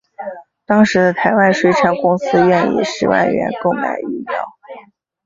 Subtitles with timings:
[0.65, 4.43] 当时的台湾水产公司愿以十万元购买鱼苗。